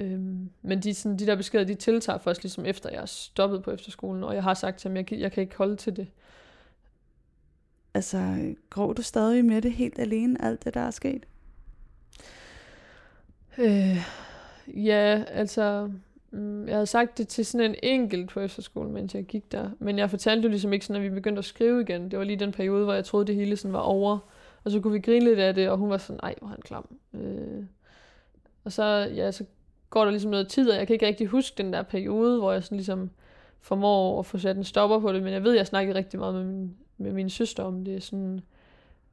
[0.00, 3.62] Øhm, men de, sådan, de der beskeder, de tiltager først ligesom efter, jeg er stoppet
[3.62, 6.08] på efterskolen, og jeg har sagt til ham, jeg, jeg kan ikke holde til det.
[7.94, 11.26] Altså, grov du stadig med det helt alene, alt det, der er sket?
[13.58, 13.98] Øh,
[14.76, 15.90] Ja, altså,
[16.30, 19.70] mm, jeg havde sagt det til sådan en enkelt på efterskolen, mens jeg gik der.
[19.78, 22.10] Men jeg fortalte jo ligesom ikke sådan, at vi begyndte at skrive igen.
[22.10, 24.18] Det var lige den periode, hvor jeg troede, det hele sådan var over.
[24.64, 26.60] Og så kunne vi grine lidt af det, og hun var sådan, ej, hvor han
[26.64, 26.96] klam.
[27.14, 27.64] Øh.
[28.64, 28.84] Og så,
[29.14, 29.44] ja, så
[29.90, 32.52] går der ligesom noget tid, og jeg kan ikke rigtig huske den der periode, hvor
[32.52, 33.10] jeg sådan ligesom
[33.60, 35.22] formår at få sat en stopper på det.
[35.22, 38.02] Men jeg ved, jeg snakkede rigtig meget med min, med min søster om det.
[38.02, 38.40] Sådan,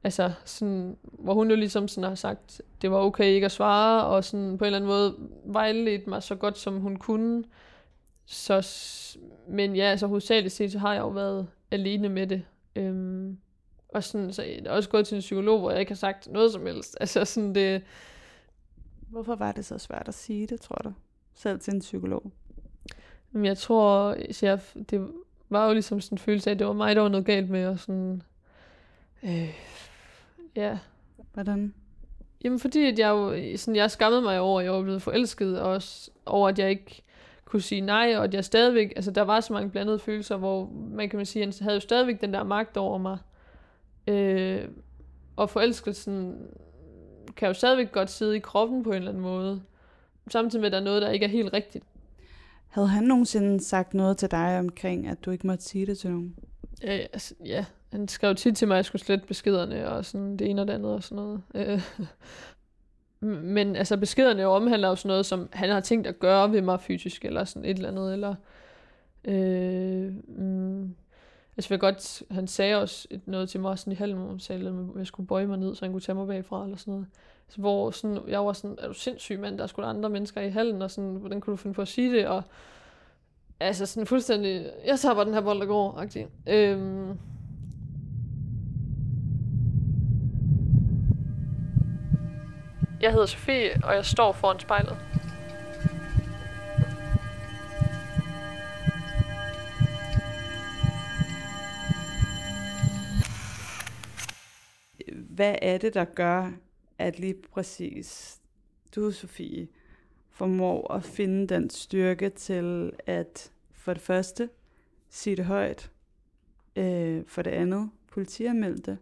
[0.04, 4.04] altså sådan, hvor hun jo ligesom sådan har sagt, det var okay ikke at svare,
[4.04, 5.14] og sådan på en eller anden måde
[5.44, 7.44] vejledt mig så godt, som hun kunne.
[8.26, 8.66] Så,
[9.48, 12.42] men ja, altså hovedsageligt set, så har jeg jo været alene med det.
[12.76, 13.38] Øhm,
[13.88, 16.28] og sådan, så jeg er også gået til en psykolog, hvor jeg ikke har sagt
[16.32, 16.96] noget som helst.
[17.00, 17.82] Altså sådan det...
[19.10, 20.92] Hvorfor var det så svært at sige det, tror du?
[21.34, 22.32] Selv til en psykolog?
[23.30, 25.08] Men jeg tror, jeg, det
[25.48, 27.50] var jo ligesom sådan en følelse af, at det var mig, der var noget galt
[27.50, 28.22] med, og sådan...
[29.22, 29.54] Øh,
[30.56, 30.78] Ja.
[31.32, 31.74] Hvordan?
[32.44, 35.60] Jamen fordi, at jeg jo, sådan, jeg skammede mig over, at jeg var blevet forelsket,
[35.60, 37.02] og også over, at jeg ikke
[37.44, 40.70] kunne sige nej, og at jeg stadigvæk, altså der var så mange blandede følelser, hvor
[40.90, 43.18] man kan man sige, at han havde jo stadigvæk den der magt over mig.
[44.06, 44.68] Øh,
[45.36, 46.46] og forelskelsen
[47.38, 49.62] kan jo stadigvæk godt sidde i kroppen på en eller anden måde,
[50.30, 51.84] samtidig med, at der er noget, der ikke er helt rigtigt.
[52.68, 56.10] Havde han nogensinde sagt noget til dig omkring, at du ikke måtte sige det til
[56.10, 56.36] nogen?
[56.82, 60.36] Ja, altså, ja han skrev tit til mig, at jeg skulle slette beskederne, og sådan
[60.36, 61.42] det ene og det andet og sådan noget.
[61.54, 61.82] Øh,
[63.56, 66.80] men altså beskederne omhandler jo sådan noget, som han har tænkt at gøre ved mig
[66.80, 68.34] fysisk, eller sådan et eller andet, eller...
[69.24, 70.94] Øh, mm,
[71.58, 74.68] altså jeg godt, han sagde også noget til mig sådan i halven, hvor han sagde,
[74.68, 77.06] at jeg skulle bøje mig ned, så han kunne tage mig bagfra, eller sådan noget.
[77.48, 80.50] Så hvor sådan, jeg var sådan, er du sindssyg mand, der skulle andre mennesker i
[80.50, 82.42] hallen, og sådan, hvordan kunne du finde på at sige det, og
[83.60, 86.26] altså sådan fuldstændig, jeg tager bare den her bold, der går, agtig.
[86.46, 87.18] Øhm,
[93.00, 94.96] Jeg hedder Sofie, og jeg står foran spejlet.
[105.38, 106.52] Hvad er det, der gør,
[106.98, 108.40] at lige præcis
[108.94, 109.68] du, Sofie,
[110.30, 114.48] formår at finde den styrke til at for det første
[115.08, 115.90] sige det højt,
[116.76, 118.98] øh, for det andet politianmelde det,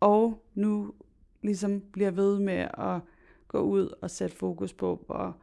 [0.00, 0.94] og nu
[1.42, 3.00] ligesom bliver ved med at
[3.48, 5.36] gå ud og sætte fokus på, hvor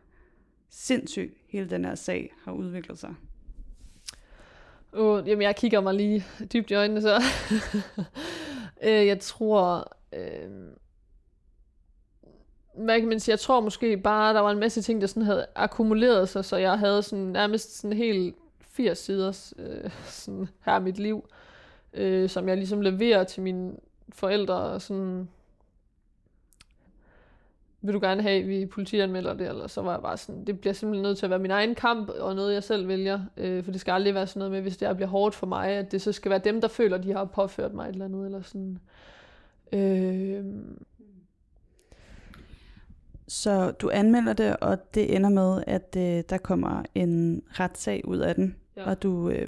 [0.70, 3.16] sindssygt hele den her sag har udviklet sig.
[4.94, 7.22] Uh, jamen, jeg kigger mig lige dybt i øjnene, så.
[8.84, 9.92] Øh, jeg tror...
[10.14, 10.50] Øh,
[12.76, 13.34] hvad kan man sige?
[13.34, 16.58] Jeg tror måske bare, der var en masse ting, der sådan havde akkumuleret sig, så
[16.58, 21.30] jeg havde sådan nærmest sådan helt 80 sider øh, sådan her i mit liv,
[21.94, 23.72] øh, som jeg ligesom leverer til mine
[24.10, 25.30] forældre, og sådan
[27.82, 30.60] vil du gerne have, at vi politianmelder det, eller så var jeg bare sådan, det
[30.60, 33.64] bliver simpelthen nødt til at være min egen kamp, og noget jeg selv vælger, øh,
[33.64, 35.70] for det skal aldrig være sådan noget med, hvis det er, bliver hårdt for mig,
[35.70, 38.06] at det så skal være dem, der føler, at de har påført mig et eller
[38.06, 38.80] andet, eller sådan.
[39.72, 40.46] Øh,
[43.28, 48.18] Så du anmelder det, og det ender med, at øh, der kommer en retssag ud
[48.18, 48.56] af den.
[48.78, 48.90] Ja.
[48.90, 49.48] Og du, øh,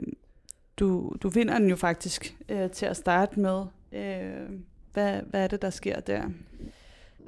[0.79, 3.65] du, du vinder den jo faktisk øh, til at starte med.
[3.91, 4.49] Øh,
[4.93, 6.23] hvad, hvad er det, der sker der?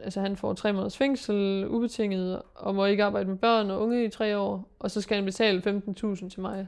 [0.03, 4.05] Altså han får tre måneders fængsel, ubetinget, og må ikke arbejde med børn og unge
[4.05, 6.67] i tre år, og så skal han betale 15.000 til mig,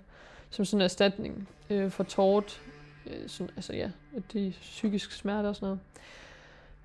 [0.49, 2.61] som sådan en erstatning øh, for tort,
[3.07, 3.91] øh, sådan, altså ja,
[4.33, 5.79] de psykisk smerte og sådan noget.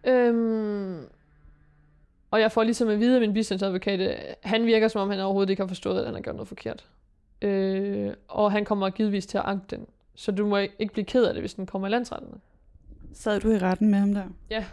[0.04, 1.06] Øhm,
[2.30, 5.20] og jeg får ligesom at vide af min bistandsadvokat, at han virker som om, han
[5.20, 6.86] overhovedet ikke har forstået, at han har gjort noget forkert.
[7.42, 9.86] Øh, og han kommer givetvis til at anke den.
[10.14, 12.40] Så du må ikke blive ked af det, hvis den kommer i landsretten.
[13.12, 14.24] Sad du i retten med ham der?
[14.50, 14.64] Ja.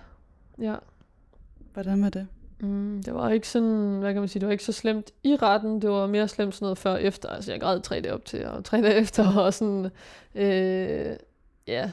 [1.73, 2.27] Hvordan var det?
[2.59, 5.35] Mm, det var ikke sådan, hvad kan man sige, det var ikke så slemt i
[5.35, 7.29] retten, det var mere slemt sådan noget før og efter.
[7.29, 9.89] Altså jeg græd tre dage op til, og tre dage efter, og sådan,
[10.35, 11.15] øh,
[11.67, 11.91] ja.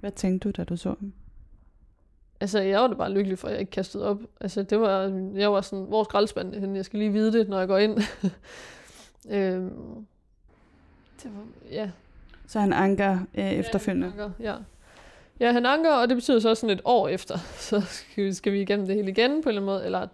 [0.00, 1.12] Hvad tænkte du, da du så ham?
[2.40, 4.20] Altså jeg var da bare lykkelig for, at jeg ikke kastede op.
[4.40, 5.00] Altså det var,
[5.34, 6.76] jeg var sådan, hvor skraldespanden henne?
[6.76, 7.98] Jeg skal lige vide det, når jeg går ind.
[9.34, 9.70] øh,
[11.22, 11.90] det var, ja.
[12.46, 14.12] Så han anker øh, efterfølgende.
[14.16, 14.56] Ja, anker, ja.
[15.40, 17.38] Ja, han anker, og det betyder så også sådan et år efter,
[17.70, 19.84] så skal vi, skal vi igennem det hele igen på en eller anden måde.
[19.84, 20.08] Eller,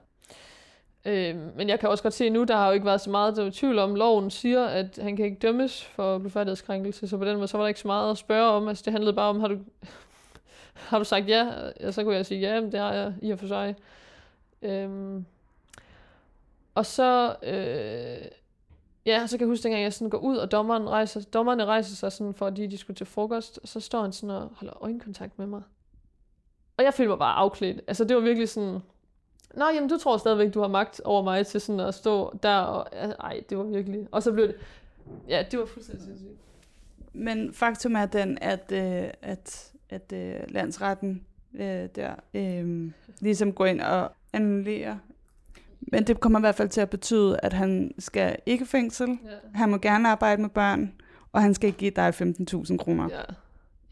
[1.05, 3.37] øh, men jeg kan også godt se nu, der har jo ikke været så meget,
[3.37, 7.25] der er tvivl om, loven siger, at han kan ikke dømmes for blufærdighedskrænkelse, så på
[7.25, 8.69] den måde, så var der ikke så meget at spørge om.
[8.69, 9.59] Altså det handlede bare om, har du,
[10.91, 11.49] har du sagt ja?
[11.87, 13.75] Og så kunne jeg sige ja, men det har jeg i og for sig.
[14.63, 15.23] Øh,
[16.75, 18.29] og så, øh,
[19.07, 21.97] ja, så kan jeg huske, dengang jeg sådan går ud, og dommeren rejser, dommerne rejser
[21.97, 24.51] sig sådan, for at de, de skulle til frokost, og så står han sådan og
[24.53, 25.63] holder øjenkontakt med mig.
[26.77, 27.81] Og jeg følte mig bare afklædt.
[27.87, 28.81] Altså det var virkelig sådan,
[29.55, 32.57] Nå, jamen du tror stadigvæk, du har magt over mig til sådan at stå der,
[32.57, 32.87] og
[33.21, 34.57] ej, det var virkelig, og så blev det,
[35.29, 36.39] ja, det var fuldstændig sindssygt.
[37.13, 43.67] Men faktum er den, at, øh, at, at øh, landsretten øh, der øh, ligesom går
[43.67, 44.97] ind og annullerer.
[45.93, 49.59] Men det kommer i hvert fald til at betyde, at han skal ikke fængsel, Ja.
[49.59, 50.93] han må gerne arbejde med børn,
[51.33, 53.09] og han skal ikke give dig 15.000 kroner.
[53.11, 53.21] Ja.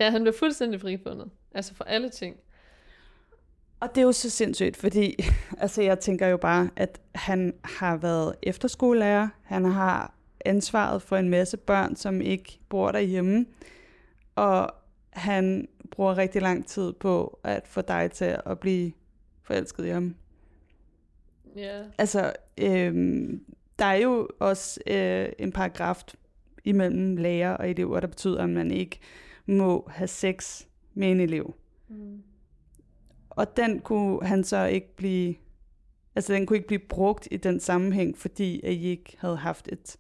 [0.05, 1.31] ja, han blev fuldstændig frifundet.
[1.55, 2.37] Altså for alle ting.
[3.81, 5.17] Og det er jo så sindssygt, fordi
[5.59, 11.29] altså, jeg tænker jo bare, at han har været efterskolelærer, han har ansvaret for en
[11.29, 13.47] masse børn, som ikke bor derhjemme,
[14.35, 14.71] og
[15.11, 18.93] han bruger rigtig lang tid på at få dig til at blive
[19.43, 20.15] forelsket i ham.
[21.57, 21.83] Ja.
[21.99, 23.45] Altså, øhm,
[23.79, 26.03] der er jo også øh, en paragraf
[26.65, 28.99] imellem lærer og elever, der betyder, at man ikke
[29.47, 30.63] må have sex
[30.95, 31.55] med en elev.
[31.89, 32.23] Mm.
[33.31, 35.35] Og den kunne han så ikke blive,
[36.15, 39.69] altså den kunne ikke blive brugt i den sammenhæng, fordi at I ikke havde haft
[39.73, 39.97] et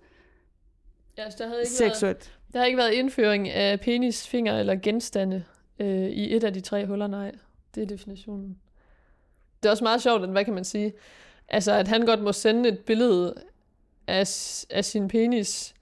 [1.18, 2.38] Ja, altså, der havde ikke været, seksuelt.
[2.52, 5.44] der har ikke været indføring af penis, finger eller genstande
[5.78, 7.32] øh, i et af de tre huller, nej.
[7.74, 8.58] Det er definitionen.
[9.62, 10.92] Det er også meget sjovt, at, hvad kan man sige,
[11.48, 13.34] altså at han godt må sende et billede
[14.06, 14.20] af,
[14.70, 15.74] af sin penis,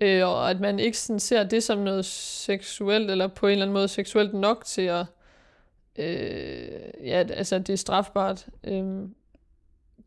[0.00, 3.64] øh, og at man ikke sådan ser det som noget seksuelt, eller på en eller
[3.64, 5.06] anden måde seksuelt nok til at,
[5.98, 8.46] øh, ja, altså det er strafbart.
[8.64, 9.08] Øh,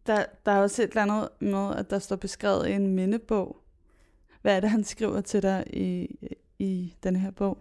[0.08, 3.58] Der, der er også et eller andet med, at der står beskrevet i en mindebog.
[4.42, 6.16] Hvad er det, han skriver til dig i,
[6.60, 7.58] i den her bog?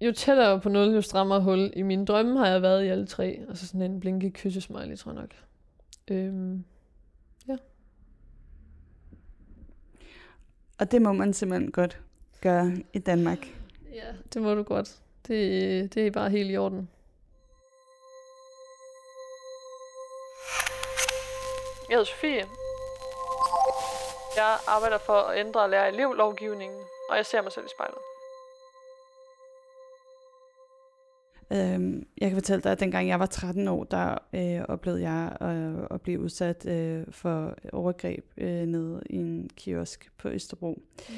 [0.00, 1.72] jo tættere på 0, jo strammere hul.
[1.76, 3.48] I mine drømme har jeg været i alle tre.
[3.48, 5.34] Og så sådan en blinke kyssesmiley, tror jeg nok.
[6.10, 6.64] Øhm,
[10.78, 12.00] Og det må man simpelthen godt
[12.40, 13.38] gøre i Danmark.
[13.94, 14.98] ja, det må du godt.
[15.26, 16.88] Det, det er bare helt i orden.
[21.88, 22.44] Jeg hedder Sofie.
[24.36, 27.98] Jeg arbejder for at ændre og lære elevlovgivningen, og jeg ser mig selv i spejlet.
[31.52, 35.36] Øhm, jeg kan fortælle dig, at dengang jeg var 13 år, der øh, oplevede jeg
[35.42, 40.82] øh, at blive udsat øh, for overgreb øh, nede i en kiosk på Østerbro.
[41.08, 41.14] Mm.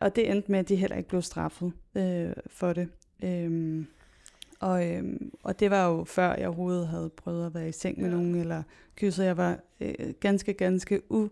[0.00, 2.88] Og det endte med, at de heller ikke blev straffet øh, for det.
[3.24, 3.86] Øhm,
[4.60, 8.00] og, øhm, og det var jo før jeg overhovedet havde prøvet at være i seng
[8.00, 8.14] med Ja.
[8.16, 8.62] nogen, eller
[8.96, 9.24] kysset.
[9.24, 11.28] Jeg var øh, ganske, ganske u,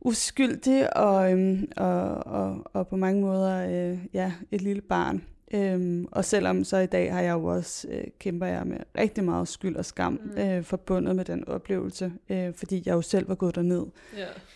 [0.00, 5.22] uskyldig, og, øhm, og, og, og på mange måder øh, ja, et lille barn.
[5.54, 9.24] Øhm, og selvom så i dag har jeg jo også, øh, kæmper jeg med rigtig
[9.24, 10.38] meget skyld og skam Mm.
[10.40, 13.86] øh, forbundet med den oplevelse, øh, fordi jeg jo selv var gået derned.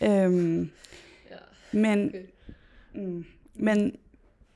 [0.00, 0.24] Ja.
[0.24, 0.70] Øhm,
[1.30, 1.36] ja.
[1.78, 2.22] men, Okay.
[2.94, 3.24] mm,
[3.54, 3.96] men,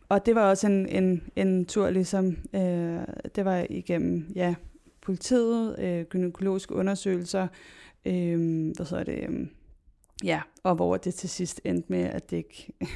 [0.08, 2.98] og det var også en, en, en tur ligesom, øh,
[3.34, 4.54] det var igennem, ja,
[5.00, 7.48] politiet, øh, gynækologiske undersøgelser,
[8.06, 8.38] øh,
[8.76, 9.46] hvad hedder det, øh,
[10.24, 12.72] ja, og hvor det til sidst endte med, at det ikke,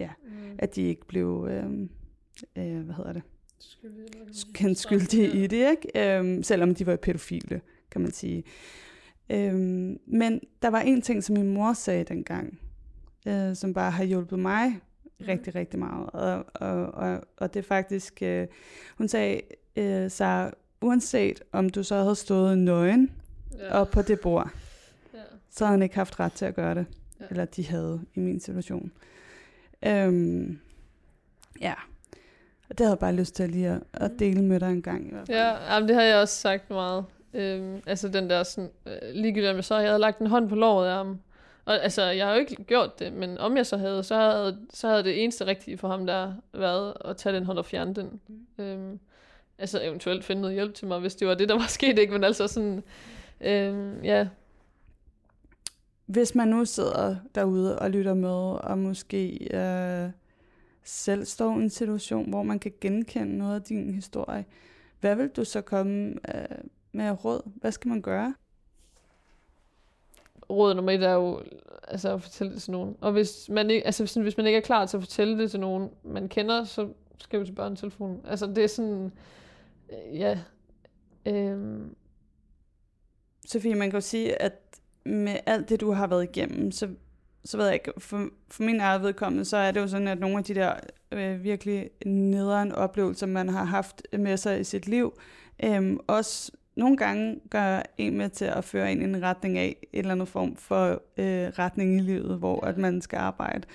[0.00, 0.30] ja, Mm.
[0.58, 1.88] at de ikke blev, øh,
[2.56, 3.22] øh, hvad hedder det,
[3.58, 4.52] Skyldig, eller hvad kan man sige?
[4.52, 5.34] kendt skyldige Ja.
[5.44, 6.18] i det, ikke?
[6.18, 8.44] Øhm, selvom de var pædofile, kan man sige.
[9.30, 12.60] Øhm, men der var en ting, som min mor sagde dengang,
[13.28, 14.80] øh, som bare har hjulpet mig
[15.28, 16.10] rigtig, rigtig meget.
[16.10, 18.46] Og, og, og, og det er faktisk, øh,
[18.98, 19.40] hun sagde,
[19.76, 20.50] øh, så
[20.82, 23.10] uanset om du så havde stået nøgen
[23.58, 23.72] Ja.
[23.80, 24.50] op på det bord,
[25.14, 25.18] Ja.
[25.50, 26.86] så havde han ikke haft ret til at gøre det.
[27.20, 27.24] Ja.
[27.30, 28.92] Eller de havde i min situation.
[29.86, 30.58] Øhm,
[31.60, 31.74] ja.
[32.68, 35.08] Og det havde jeg bare lyst til lige at, at dele med dig en gang.
[35.08, 35.38] I hvert fald.
[35.38, 37.04] Ja, jamen, det har jeg også sagt meget.
[37.34, 40.54] Øhm, altså den der sådan, øh, ligegyldigt jeg så jeg havde lagt en hånd på
[40.54, 41.20] låret af ham.
[41.64, 44.58] Og altså, jeg har jo ikke gjort det, men om jeg så havde, så havde,
[44.74, 47.94] så havde det eneste rigtige for ham der været at tage den hånd og fjerne
[47.94, 48.20] den.
[48.28, 48.64] Mm.
[48.64, 48.98] Øhm,
[49.58, 52.12] altså eventuelt finde noget hjælp til mig, hvis det var det, der var sket, ikke?
[52.12, 52.82] Men altså sådan,
[53.40, 54.28] øhm, ja,
[56.06, 60.10] Hvis man nu sidder derude og lytter med, og måske øh,
[60.86, 64.44] selv står i en situation, hvor man kan genkende noget af din historie,
[65.00, 66.58] hvad vil du så komme øh,
[66.92, 67.50] med råd?
[67.60, 68.34] Hvad skal man gøre?
[70.50, 71.42] råd nummer et er jo
[71.88, 72.96] altså, at fortælle det til nogen.
[73.00, 75.50] Og hvis man, ikke, altså, sådan, hvis man ikke er klar til at fortælle det
[75.50, 78.20] til nogen, man kender, så skriv til børnetelefonen.
[78.24, 79.12] Altså det er sådan,
[79.92, 80.38] øh, ja,
[81.26, 81.94] øhm,
[83.46, 84.52] Sofie, man kan jo sige, at
[85.04, 86.88] med alt det, du har været igennem, så,
[87.46, 90.20] så ved jeg ikke, for, for min eget vedkommende, så er det jo sådan, at
[90.20, 90.74] nogle af de der
[91.12, 95.18] øh, virkelig nederen oplevelser, man har haft med sig i sit liv,
[95.64, 99.76] øh, også nogle gange gør en med til at føre en i en retning af
[99.92, 103.66] en eller anden form for øh, retning i livet, hvor at man skal arbejde.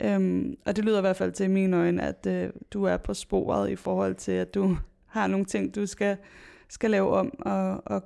[0.00, 2.96] Øhm, og det lyder i hvert fald til i mine øjne, at øh, du er
[2.96, 6.16] på sporet i forhold til, at du har nogle ting, du skal,
[6.68, 8.02] skal lave om og, og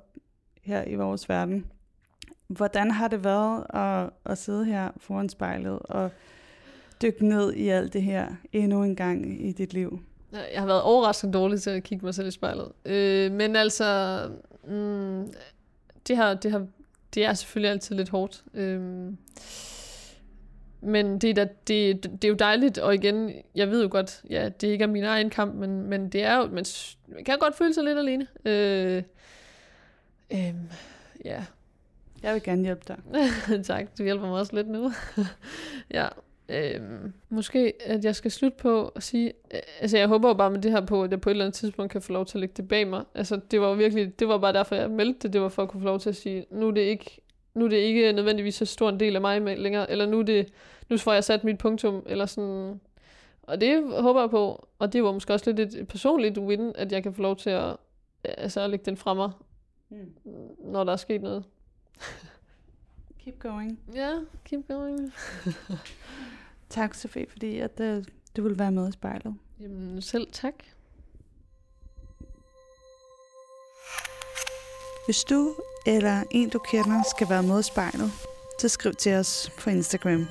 [0.63, 1.65] her i vores verden.
[2.49, 6.11] Hvordan har det været at, at sidde her foran spejlet og
[7.03, 10.01] dykke ned i alt det her endnu en gang i dit liv?
[10.33, 12.73] jeg har været overraskende dårlig til at kigge mig selv i spejlet.
[12.85, 14.21] Øh, men altså,
[14.65, 15.33] mm,
[16.09, 16.67] det, har, det, har,
[17.15, 18.45] det er selvfølgelig altid lidt hårdt.
[18.55, 18.81] Øh,
[20.81, 24.23] men det er, da, det, det er jo dejligt, og igen, jeg ved jo godt,
[24.31, 26.65] ja, det ikke er min egen kamp, men, men det er jo, man,
[27.09, 28.27] man kan godt føle sig lidt alene.
[28.45, 29.03] Øh,
[30.33, 30.55] øh,
[31.25, 31.45] ja,
[32.23, 32.99] jeg vil gerne hjælpe dig.
[33.65, 34.91] tak, du hjælper mig også lidt nu.
[35.95, 36.09] ja,
[36.49, 40.51] øhm, måske at jeg skal slutte på at sige, øh, altså jeg håber jo bare
[40.51, 42.39] med det her på, at jeg på et eller andet tidspunkt kan få lov til
[42.39, 43.05] at lægge det bag mig.
[43.15, 45.69] Altså det var virkelig, det var bare derfor jeg meldte det, det var for at
[45.69, 47.21] kunne få lov til at sige, nu er det ikke,
[47.55, 50.23] nu er det ikke nødvendigvis så stor en del af mig længere, eller nu er
[50.23, 50.53] det,
[50.89, 52.81] nu får jeg sat mit punktum, eller sådan,
[53.43, 56.93] og det håber jeg på, og det var måske også lidt et personligt win, at
[56.93, 57.77] jeg kan få lov til at,
[58.25, 59.31] altså at lægge den fra mig,
[59.91, 60.13] Mm.
[60.65, 61.45] når der er sket noget.
[63.25, 63.79] Keep going.
[63.95, 65.13] Ja, yeah, keep going.
[66.71, 68.05] Tak, Sofie, fordi at, uh,
[68.37, 69.35] du vil være med i spejlet.
[69.61, 70.55] Jamen, selv tak.
[75.07, 75.55] Hvis du
[75.87, 78.11] eller en, du kender, skal være med i spejlet,
[78.61, 80.27] så skriv til os på Instagram.